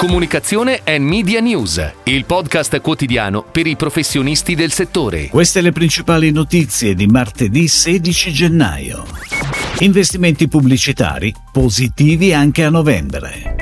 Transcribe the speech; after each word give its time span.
Comunicazione 0.00 0.80
e 0.82 0.98
Media 0.98 1.40
News, 1.40 1.92
il 2.04 2.24
podcast 2.24 2.80
quotidiano 2.80 3.42
per 3.42 3.66
i 3.66 3.76
professionisti 3.76 4.54
del 4.54 4.72
settore. 4.72 5.28
Queste 5.28 5.60
le 5.60 5.72
principali 5.72 6.30
notizie 6.30 6.94
di 6.94 7.06
martedì 7.06 7.68
16 7.68 8.32
gennaio. 8.32 9.04
Investimenti 9.80 10.48
pubblicitari 10.48 11.34
positivi 11.52 12.32
anche 12.32 12.64
a 12.64 12.70
novembre. 12.70 13.56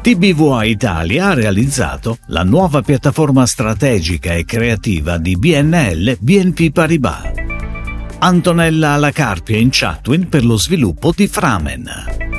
TBVA 0.00 0.62
Italia 0.66 1.30
ha 1.30 1.34
realizzato 1.34 2.18
la 2.26 2.44
nuova 2.44 2.82
piattaforma 2.82 3.44
strategica 3.44 4.32
e 4.34 4.44
creativa 4.44 5.18
di 5.18 5.34
BNL 5.34 6.16
BNP 6.20 6.70
Paribas. 6.70 7.28
Antonella 8.20 8.90
alla 8.90 9.10
Carpia 9.10 9.56
in 9.56 9.70
Chatwin 9.72 10.28
per 10.28 10.44
lo 10.44 10.56
sviluppo 10.56 11.12
di 11.12 11.26
Framen. 11.26 12.29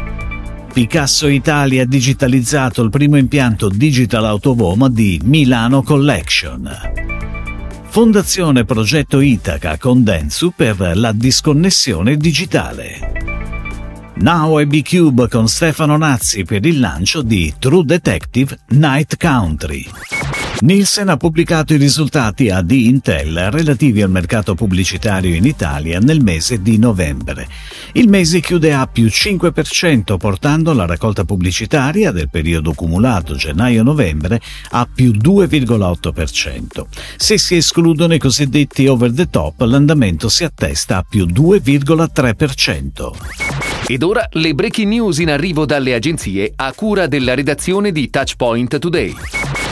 Picasso 0.73 1.27
Italia 1.27 1.83
ha 1.83 1.85
digitalizzato 1.85 2.81
il 2.81 2.89
primo 2.89 3.17
impianto 3.17 3.67
Digital 3.67 4.23
Autovom 4.25 4.87
di 4.87 5.19
Milano 5.25 5.83
Collection. 5.83 6.69
Fondazione 7.89 8.63
Progetto 8.63 9.19
Itaca 9.19 9.77
con 9.77 10.01
Densu 10.01 10.53
per 10.55 10.93
la 10.95 11.11
disconnessione 11.11 12.15
digitale. 12.15 14.13
Now 14.15 14.59
e 14.59 14.65
B-Cube 14.65 15.27
con 15.27 15.49
Stefano 15.49 15.97
Nazzi 15.97 16.45
per 16.45 16.65
il 16.65 16.79
lancio 16.79 17.21
di 17.21 17.53
True 17.59 17.83
Detective 17.83 18.59
Night 18.69 19.17
Country. 19.17 19.85
Nielsen 20.61 21.09
ha 21.09 21.17
pubblicato 21.17 21.73
i 21.73 21.77
risultati 21.77 22.51
a 22.51 22.63
The 22.63 22.75
Intel 22.75 23.49
relativi 23.49 24.03
al 24.03 24.11
mercato 24.11 24.53
pubblicitario 24.53 25.33
in 25.33 25.45
Italia 25.45 25.97
nel 25.99 26.21
mese 26.21 26.61
di 26.61 26.77
novembre. 26.77 27.47
Il 27.93 28.07
mese 28.07 28.41
chiude 28.41 28.71
a 28.71 28.85
più 28.85 29.05
5% 29.05 30.17
portando 30.17 30.73
la 30.73 30.85
raccolta 30.85 31.23
pubblicitaria 31.23 32.11
del 32.11 32.29
periodo 32.29 32.73
cumulato 32.73 33.33
gennaio-novembre 33.33 34.39
a 34.69 34.87
più 34.93 35.09
2,8%. 35.11 36.85
Se 37.15 37.39
si 37.39 37.55
escludono 37.55 38.13
i 38.13 38.19
cosiddetti 38.19 38.85
over 38.85 39.11
the 39.11 39.31
top 39.31 39.61
l'andamento 39.61 40.29
si 40.29 40.43
attesta 40.43 40.97
a 40.97 41.05
più 41.07 41.25
2,3%. 41.25 43.11
Ed 43.87 44.03
ora 44.03 44.27
le 44.33 44.53
breaking 44.53 44.89
news 44.89 45.17
in 45.17 45.31
arrivo 45.31 45.65
dalle 45.65 45.95
agenzie 45.95 46.53
a 46.55 46.71
cura 46.73 47.07
della 47.07 47.33
redazione 47.33 47.91
di 47.91 48.11
Touchpoint 48.11 48.77
Today. 48.77 49.15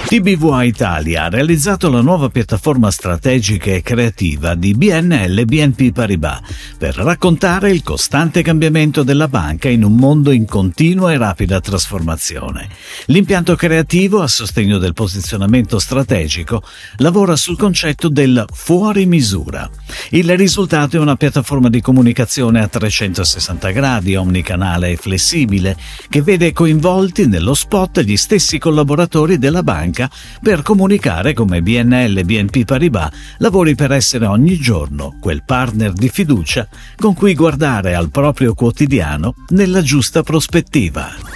TBVA 0.10 0.64
Italia 0.64 1.26
ha 1.26 1.30
realizzato 1.30 1.88
la 1.88 2.02
nuova 2.02 2.30
piattaforma 2.30 2.90
strategica 2.90 3.70
e 3.70 3.84
creativa 3.84 4.56
di 4.56 4.74
BNL 4.74 5.46
BNP 5.46 5.92
Paribas 5.92 6.40
per 6.80 6.96
raccontare 6.96 7.70
il 7.70 7.84
costante 7.84 8.42
cambiamento 8.42 9.04
della 9.04 9.28
banca 9.28 9.70
in 9.70 9.84
un 9.84 9.94
mondo 9.94 10.32
in 10.32 10.48
continua 10.48 11.14
e 11.14 11.18
rapida 11.20 11.62
trasformazione. 11.62 12.70
L'impianto 13.06 13.56
creativo 13.56 14.24
a 14.24 14.28
sostegno 14.28 14.80
del 14.80 14.94
posizionamento 14.94 15.78
strategico 15.78 16.64
lavora 16.96 17.36
sul 17.36 17.56
concetto 17.56 18.10
del 18.10 18.48
fuori 18.52 19.06
misura. 19.06 19.70
Il 20.10 20.36
risultato 20.36 20.98
è 20.98 21.00
una 21.00 21.18
piattaforma 21.18 21.70
di 21.70 21.82
comunicazione 21.82 22.64
a 22.64 22.68
360 22.68 23.70
gradi, 23.70 24.16
omnicanale 24.16 24.90
e 24.90 24.96
flessibile, 24.96 25.78
che 26.10 26.24
vede 26.24 26.52
coinvolti 26.52 27.28
nello 27.28 27.54
spot 27.54 28.02
gli 28.02 28.18
stessi 28.18 28.58
collaboratori 28.58 29.38
della 29.38 29.62
banca 29.62 29.98
banca 30.00 30.10
per 30.42 30.62
comunicare 30.62 31.34
come 31.34 31.62
BNL 31.62 32.18
e 32.18 32.24
BNP 32.24 32.64
Paribas 32.64 33.10
lavori 33.40 33.76
per 33.76 33.92
essere 33.92 34.26
ogni 34.26 34.58
giorno 34.58 35.18
quel 35.20 35.44
partner 35.44 35.92
di 35.92 36.08
fiducia 36.08 36.68
con 36.96 37.14
cui 37.14 37.36
guardare 37.36 37.96
al 37.96 38.10
proprio 38.10 38.54
quotidiano 38.54 39.36
nella 39.50 39.82
giusta 39.82 40.24
prospettiva. 40.24 41.29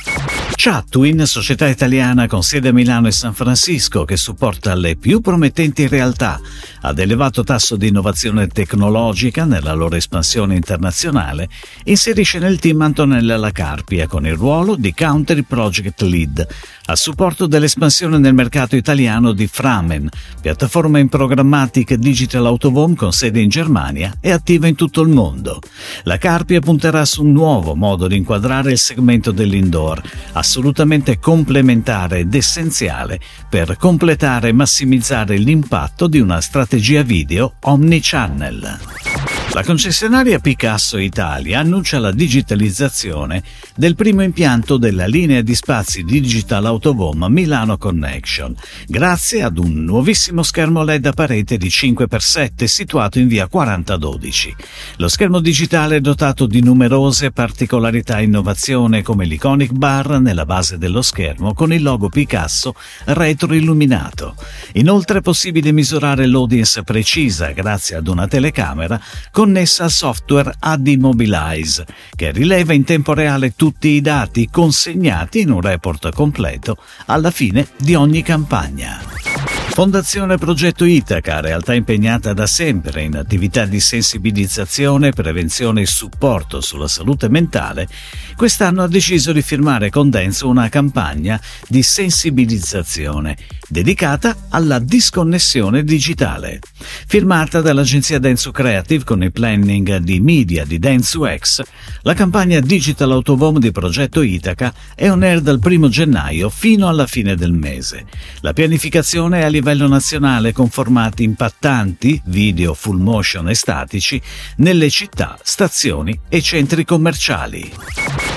Chatwin, 0.55 1.25
società 1.25 1.67
italiana 1.67 2.27
con 2.27 2.43
sede 2.43 2.69
a 2.69 2.73
Milano 2.73 3.07
e 3.07 3.11
San 3.11 3.33
Francisco 3.33 4.05
che 4.05 4.17
supporta 4.17 4.75
le 4.75 4.95
più 4.95 5.19
promettenti 5.19 5.87
realtà 5.87 6.39
ad 6.81 6.99
elevato 6.99 7.43
tasso 7.43 7.75
di 7.75 7.87
innovazione 7.87 8.47
tecnologica 8.47 9.45
nella 9.45 9.73
loro 9.73 9.95
espansione 9.95 10.55
internazionale, 10.55 11.49
inserisce 11.85 12.39
nel 12.39 12.59
team 12.59 12.81
Antonella 12.81 13.37
Lacarpia 13.37 14.07
con 14.07 14.25
il 14.25 14.35
ruolo 14.35 14.75
di 14.75 14.93
Country 14.93 15.43
Project 15.43 16.01
Lead 16.01 16.47
a 16.85 16.95
supporto 16.97 17.47
dell'espansione 17.47 18.17
nel 18.17 18.33
mercato 18.33 18.75
italiano 18.75 19.31
di 19.31 19.47
Framen, 19.47 20.09
piattaforma 20.41 20.99
in 20.99 21.07
programmatic 21.07 21.93
digital 21.93 22.45
autovom 22.45 22.95
con 22.95 23.13
sede 23.13 23.39
in 23.39 23.47
Germania 23.47 24.17
e 24.19 24.31
attiva 24.31 24.67
in 24.67 24.75
tutto 24.75 25.01
il 25.01 25.07
mondo. 25.07 25.61
La 26.03 26.17
Carpia 26.17 26.59
punterà 26.59 27.05
su 27.05 27.23
un 27.23 27.31
nuovo 27.31 27.73
modo 27.75 28.07
di 28.07 28.17
inquadrare 28.17 28.71
il 28.71 28.77
segmento 28.77 29.31
dell'indoor, 29.31 30.01
assolutamente 30.43 31.19
complementare 31.19 32.19
ed 32.19 32.35
essenziale 32.35 33.17
per 33.49 33.77
completare 33.77 34.49
e 34.49 34.51
massimizzare 34.51 35.37
l'impatto 35.37 36.07
di 36.07 36.19
una 36.19 36.41
strategia 36.41 37.01
video 37.01 37.53
omnichannel. 37.61 39.32
La 39.53 39.63
concessionaria 39.63 40.39
Picasso 40.39 40.97
Italia 40.97 41.59
annuncia 41.59 41.99
la 41.99 42.11
digitalizzazione 42.11 43.43
del 43.75 43.93
primo 43.93 44.23
impianto 44.23 44.77
della 44.77 45.05
linea 45.05 45.43
di 45.43 45.53
spazi 45.53 46.03
Digital 46.03 46.65
Autovom 46.65 47.27
Milano 47.29 47.77
Connection, 47.77 48.55
grazie 48.87 49.43
ad 49.43 49.59
un 49.59 49.83
nuovissimo 49.83 50.41
schermo 50.41 50.83
LED 50.83 51.05
a 51.05 51.11
parete 51.11 51.57
di 51.57 51.67
5x7 51.67 52.63
situato 52.63 53.19
in 53.19 53.27
via 53.27 53.47
4012. 53.47 54.55
Lo 54.97 55.07
schermo 55.07 55.39
digitale 55.39 55.97
è 55.97 56.01
dotato 56.01 56.47
di 56.47 56.63
numerose 56.63 57.29
particolarità 57.29 58.17
e 58.17 58.23
innovazione 58.23 59.03
come 59.03 59.25
l'iconic 59.25 59.71
bar 59.71 60.19
nella 60.19 60.45
base 60.47 60.79
dello 60.79 61.03
schermo 61.03 61.53
con 61.53 61.71
il 61.71 61.83
logo 61.83 62.09
Picasso 62.09 62.73
retroilluminato. 63.05 64.35
Inoltre 64.73 65.19
è 65.19 65.21
possibile 65.21 65.71
misurare 65.71 66.25
l'audience 66.25 66.81
precisa 66.81 67.51
grazie 67.51 67.97
ad 67.97 68.07
una 68.07 68.27
telecamera 68.27 68.99
con 69.29 69.41
connessa 69.43 69.83
al 69.83 69.91
software 69.91 70.53
AD 70.57 70.87
Immobilize, 70.87 71.85
che 72.15 72.31
rileva 72.31 72.71
in 72.71 72.85
tempo 72.85 73.13
reale 73.13 73.55
tutti 73.57 73.89
i 73.89 73.99
dati 73.99 74.47
consegnati 74.49 75.41
in 75.41 75.51
un 75.51 75.59
report 75.59 76.13
completo 76.13 76.77
alla 77.07 77.29
fine 77.29 77.67
di 77.77 77.93
ogni 77.93 78.21
campagna. 78.21 79.42
Fondazione 79.73 80.37
Progetto 80.37 80.85
Itaca, 80.85 81.39
realtà 81.39 81.73
impegnata 81.73 82.33
da 82.33 82.45
sempre 82.45 83.01
in 83.01 83.15
attività 83.15 83.65
di 83.65 83.79
sensibilizzazione, 83.79 85.13
prevenzione 85.13 85.81
e 85.81 85.87
supporto 85.87 86.61
sulla 86.61 86.87
salute 86.87 87.27
mentale, 87.27 87.87
quest'anno 88.35 88.83
ha 88.83 88.87
deciso 88.87 89.31
di 89.31 89.41
firmare 89.41 89.89
con 89.89 90.11
Denso 90.11 90.47
una 90.47 90.69
campagna 90.69 91.41
di 91.67 91.81
sensibilizzazione 91.81 93.35
dedicata 93.67 94.35
alla 94.49 94.77
disconnessione 94.77 95.83
digitale. 95.83 96.59
Firmata 97.07 97.59
dall'agenzia 97.61 98.19
Denso 98.19 98.51
Creative 98.51 99.03
con 99.03 99.23
il 99.23 99.31
planning 99.31 99.97
di 99.97 100.19
media 100.19 100.65
di 100.65 100.77
Denso 100.77 101.25
X, 101.25 101.63
la 102.03 102.13
campagna 102.13 102.59
Digital 102.59 103.11
Autovom 103.11 103.57
di 103.57 103.71
Progetto 103.71 104.21
Itaca 104.21 104.71
è 104.93 105.09
on 105.09 105.23
air 105.23 105.41
dal 105.41 105.59
1 105.63 105.89
gennaio 105.89 106.51
fino 106.51 106.87
alla 106.87 107.07
fine 107.07 107.35
del 107.35 107.53
mese. 107.53 108.05
La 108.41 108.53
pianificazione 108.53 109.39
è 109.39 109.43
a 109.45 109.47
livello 109.47 109.61
livello 109.63 109.87
nazionale 109.87 110.51
con 110.51 110.67
formati 110.67 111.23
impattanti, 111.23 112.21
video 112.25 112.73
full 112.73 112.99
motion 112.99 113.47
e 113.47 113.55
statici, 113.55 114.21
nelle 114.57 114.89
città, 114.89 115.37
stazioni 115.41 116.19
e 116.27 116.41
centri 116.41 116.83
commerciali. 116.83 117.71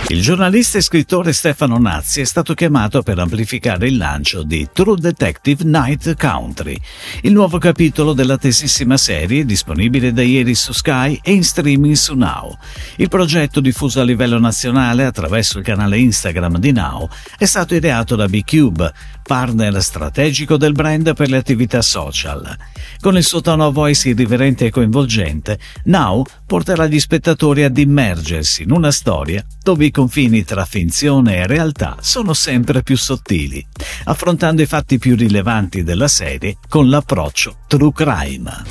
Il 0.09 0.22
giornalista 0.22 0.78
e 0.78 0.83
scrittore 0.83 1.33
Stefano 1.33 1.78
Nazzi 1.78 2.21
è 2.21 2.25
stato 2.25 2.55
chiamato 2.55 3.03
per 3.03 3.19
amplificare 3.19 3.89
il 3.89 3.97
lancio 3.97 4.44
di 4.44 4.69
True 4.72 4.99
Detective 5.00 5.65
Night 5.65 6.15
Country, 6.17 6.78
il 7.22 7.33
nuovo 7.33 7.59
capitolo 7.59 8.12
della 8.12 8.39
tesissima 8.39 8.97
serie 8.97 9.45
disponibile 9.45 10.12
da 10.12 10.22
ieri 10.22 10.55
su 10.55 10.72
Sky 10.72 11.19
e 11.25 11.33
in 11.33 11.43
streaming 11.43 11.95
su 11.95 12.15
Now. 12.15 12.56
Il 12.99 13.09
progetto 13.09 13.59
diffuso 13.59 14.00
a 14.00 14.05
livello 14.05 14.39
nazionale 14.39 15.05
attraverso 15.05 15.59
il 15.59 15.65
canale 15.65 15.99
Instagram 15.99 16.59
di 16.59 16.71
Now 16.71 17.09
è 17.37 17.45
stato 17.45 17.75
ideato 17.75 18.15
da 18.15 18.28
B-Cube, 18.28 18.92
partner 19.25 19.83
strategico 19.83 20.57
del 20.57 20.71
brand 20.71 21.15
per 21.15 21.28
le 21.28 21.39
attività 21.39 21.83
social. 21.83 22.57
Con 23.01 23.16
il 23.16 23.25
suo 23.25 23.41
tono 23.41 23.72
voice 23.72 24.10
irriverente 24.10 24.66
e 24.66 24.71
coinvolgente, 24.71 25.59
Now 25.86 26.25
porterà 26.47 26.87
gli 26.87 27.01
spettatori 27.01 27.65
ad 27.65 27.77
immergersi 27.77 28.63
in 28.63 28.71
una 28.71 28.93
storia 28.93 29.45
dove 29.63 29.84
i 29.84 29.91
confini 29.91 30.45
tra 30.45 30.65
finzione 30.65 31.39
e 31.39 31.47
realtà 31.47 31.97
sono 32.01 32.33
sempre 32.33 32.83
più 32.83 32.97
sottili, 32.97 33.66
affrontando 34.04 34.63
i 34.63 34.66
fatti 34.66 34.98
più 34.98 35.16
rilevanti 35.16 35.83
della 35.83 36.09
serie 36.09 36.59
con 36.69 36.89
l'approccio 36.89 37.57
true 37.66 37.93
crime. 37.93 38.63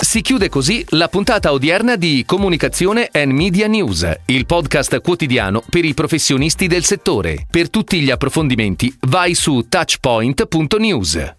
Si 0.00 0.20
chiude 0.20 0.48
così 0.48 0.84
la 0.90 1.08
puntata 1.08 1.52
odierna 1.52 1.96
di 1.96 2.22
Comunicazione 2.26 3.08
and 3.10 3.32
Media 3.32 3.66
News, 3.66 4.08
il 4.26 4.46
podcast 4.46 5.00
quotidiano 5.00 5.62
per 5.68 5.84
i 5.84 5.92
professionisti 5.92 6.66
del 6.66 6.84
settore. 6.84 7.46
Per 7.50 7.68
tutti 7.68 8.00
gli 8.00 8.10
approfondimenti 8.10 8.96
vai 9.00 9.34
su 9.34 9.66
touchpoint.news. 9.68 11.36